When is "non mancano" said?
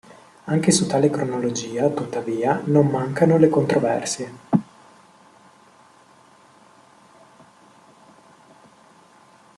2.65-3.37